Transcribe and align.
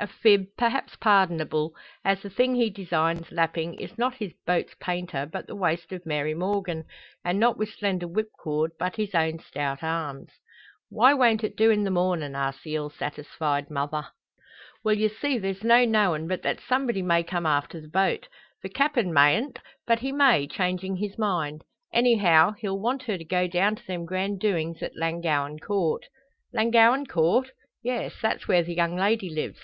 A 0.00 0.08
fib, 0.08 0.48
perhaps 0.58 0.96
pardonable, 0.96 1.72
as 2.04 2.20
the 2.20 2.28
thing 2.28 2.56
he 2.56 2.68
designs 2.68 3.30
lapping 3.30 3.74
is 3.74 3.96
not 3.96 4.14
his 4.16 4.32
boat's 4.44 4.74
painter, 4.80 5.24
but 5.24 5.46
the 5.46 5.54
waist 5.54 5.92
of 5.92 6.04
Mary 6.04 6.34
Morgan, 6.34 6.84
and 7.24 7.38
not 7.38 7.56
with 7.56 7.72
slender 7.72 8.06
whipcord, 8.08 8.72
but 8.76 8.96
his 8.96 9.14
own 9.14 9.38
stout 9.38 9.84
arms. 9.84 10.30
"Why 10.90 11.14
won't 11.14 11.44
it 11.44 11.56
do 11.56 11.70
in 11.70 11.84
the 11.84 11.90
mornin'?" 11.92 12.34
asks 12.34 12.64
the 12.64 12.74
ill 12.74 12.90
satisfied 12.90 13.70
mother. 13.70 14.08
"Well, 14.82 14.96
ye 14.96 15.08
see, 15.08 15.38
there's 15.38 15.62
no 15.62 15.84
knowin' 15.84 16.26
but 16.26 16.42
that 16.42 16.60
somebody 16.60 17.00
may 17.00 17.22
come 17.22 17.46
after 17.46 17.80
the 17.80 17.88
boat. 17.88 18.26
The 18.64 18.68
Captain 18.70 19.12
mayent, 19.12 19.58
but 19.86 20.00
he 20.00 20.10
may, 20.10 20.48
changin' 20.48 20.96
his 20.96 21.16
mind. 21.18 21.62
Anyhow, 21.94 22.54
he'll 22.58 22.80
want 22.80 23.04
her 23.04 23.16
to 23.16 23.24
go 23.24 23.46
down 23.46 23.76
to 23.76 23.86
them 23.86 24.04
grand 24.06 24.40
doin's 24.40 24.82
at 24.82 24.96
Llangowen 24.96 25.60
Court?" 25.60 26.06
"Llangowen 26.52 27.06
Court?" 27.06 27.52
"Yes; 27.82 28.14
that's 28.20 28.48
where 28.48 28.64
the 28.64 28.74
young 28.74 28.96
lady 28.96 29.30
lives." 29.30 29.60